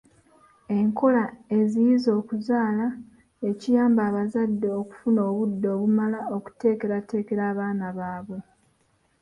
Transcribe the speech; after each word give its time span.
Enkola 0.77 1.23
eziyiza 1.57 2.09
okuzaala 2.19 2.87
ekiyamba 3.49 4.01
abazadde 4.09 4.67
okufuna 4.81 5.19
obudde 5.29 5.67
obumala 5.75 6.19
okuteekerateekera 6.35 7.43
abaana 7.51 7.87
baabwe. 7.97 8.39